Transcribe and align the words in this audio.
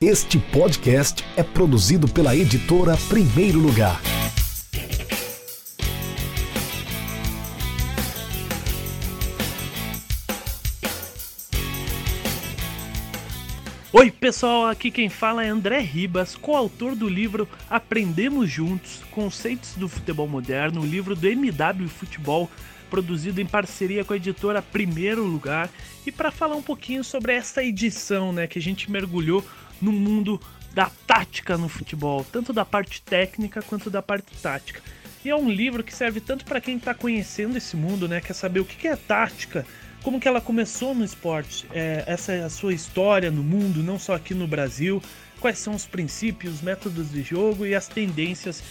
Este 0.00 0.38
podcast 0.38 1.24
é 1.36 1.42
produzido 1.42 2.06
pela 2.06 2.36
editora 2.36 2.96
Primeiro 3.08 3.58
Lugar. 3.58 4.00
Oi, 13.92 14.10
pessoal, 14.10 14.66
aqui 14.66 14.90
quem 14.90 15.08
fala 15.08 15.44
é 15.44 15.48
André 15.48 15.80
Ribas, 15.80 16.36
coautor 16.36 16.94
do 16.94 17.08
livro 17.08 17.48
Aprendemos 17.68 18.48
Juntos: 18.48 19.00
Conceitos 19.10 19.74
do 19.74 19.88
Futebol 19.88 20.28
Moderno, 20.28 20.84
livro 20.84 21.16
do 21.16 21.26
MW 21.26 21.88
Futebol, 21.88 22.48
produzido 22.88 23.40
em 23.40 23.46
parceria 23.46 24.04
com 24.04 24.12
a 24.12 24.16
editora 24.16 24.62
Primeiro 24.62 25.24
Lugar. 25.24 25.68
E 26.06 26.12
para 26.12 26.30
falar 26.30 26.54
um 26.54 26.62
pouquinho 26.62 27.02
sobre 27.02 27.32
essa 27.32 27.62
edição, 27.62 28.32
né, 28.32 28.46
que 28.46 28.58
a 28.58 28.62
gente 28.62 28.90
mergulhou 28.90 29.44
no 29.80 29.92
mundo 29.92 30.40
da 30.74 30.90
tática 31.06 31.56
no 31.56 31.68
futebol, 31.68 32.24
tanto 32.30 32.52
da 32.52 32.64
parte 32.64 33.02
técnica 33.02 33.62
quanto 33.62 33.90
da 33.90 34.02
parte 34.02 34.36
tática. 34.40 34.80
E 35.24 35.30
é 35.30 35.36
um 35.36 35.50
livro 35.50 35.82
que 35.82 35.94
serve 35.94 36.20
tanto 36.20 36.44
para 36.44 36.60
quem 36.60 36.76
está 36.76 36.94
conhecendo 36.94 37.56
esse 37.56 37.76
mundo, 37.76 38.06
né, 38.08 38.20
quer 38.20 38.34
saber 38.34 38.60
o 38.60 38.64
que 38.64 38.86
é 38.86 38.96
tática, 38.96 39.66
como 40.02 40.20
que 40.20 40.28
ela 40.28 40.40
começou 40.40 40.94
no 40.94 41.04
esporte, 41.04 41.66
é, 41.72 42.04
essa 42.06 42.32
é 42.32 42.44
a 42.44 42.48
sua 42.48 42.72
história 42.72 43.30
no 43.30 43.42
mundo, 43.42 43.82
não 43.82 43.98
só 43.98 44.14
aqui 44.14 44.32
no 44.32 44.46
Brasil, 44.46 45.02
quais 45.40 45.58
são 45.58 45.74
os 45.74 45.86
princípios, 45.86 46.62
métodos 46.62 47.10
de 47.10 47.22
jogo 47.22 47.66
e 47.66 47.74
as 47.74 47.88
tendências 47.88 48.62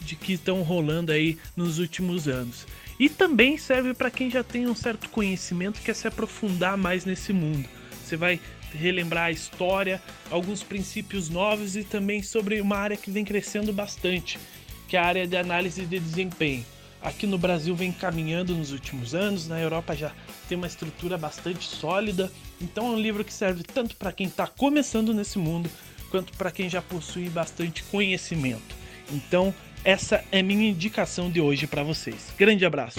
de 0.00 0.14
que 0.14 0.34
estão 0.34 0.62
rolando 0.62 1.10
aí 1.10 1.38
nos 1.56 1.78
últimos 1.78 2.28
anos. 2.28 2.66
E 2.98 3.08
também 3.08 3.58
serve 3.58 3.92
para 3.92 4.10
quem 4.10 4.30
já 4.30 4.42
tem 4.42 4.66
um 4.66 4.74
certo 4.74 5.08
conhecimento 5.10 5.78
e 5.78 5.82
quer 5.82 5.94
se 5.94 6.06
aprofundar 6.06 6.76
mais 6.76 7.04
nesse 7.04 7.32
mundo. 7.32 7.68
Você 8.04 8.16
vai 8.16 8.40
relembrar 8.76 9.26
a 9.26 9.30
história, 9.30 10.00
alguns 10.30 10.62
princípios 10.62 11.28
novos 11.28 11.76
e 11.76 11.82
também 11.82 12.22
sobre 12.22 12.60
uma 12.60 12.76
área 12.76 12.96
que 12.96 13.10
vem 13.10 13.24
crescendo 13.24 13.72
bastante, 13.72 14.38
que 14.86 14.96
é 14.96 15.00
a 15.00 15.06
área 15.06 15.26
de 15.26 15.36
análise 15.36 15.84
de 15.84 15.98
desempenho. 15.98 16.64
Aqui 17.02 17.26
no 17.26 17.38
Brasil 17.38 17.74
vem 17.74 17.92
caminhando 17.92 18.54
nos 18.54 18.72
últimos 18.72 19.14
anos, 19.14 19.46
na 19.46 19.60
Europa 19.60 19.94
já 19.94 20.12
tem 20.48 20.56
uma 20.56 20.66
estrutura 20.66 21.16
bastante 21.16 21.64
sólida, 21.64 22.32
então 22.60 22.86
é 22.86 22.90
um 22.90 23.00
livro 23.00 23.24
que 23.24 23.32
serve 23.32 23.62
tanto 23.62 23.96
para 23.96 24.12
quem 24.12 24.26
está 24.26 24.46
começando 24.46 25.14
nesse 25.14 25.38
mundo, 25.38 25.70
quanto 26.10 26.32
para 26.36 26.50
quem 26.50 26.68
já 26.68 26.82
possui 26.82 27.28
bastante 27.28 27.82
conhecimento. 27.84 28.74
Então, 29.12 29.54
essa 29.84 30.24
é 30.32 30.42
minha 30.42 30.68
indicação 30.68 31.30
de 31.30 31.40
hoje 31.40 31.66
para 31.66 31.82
vocês. 31.82 32.32
Grande 32.36 32.64
abraço! 32.64 32.98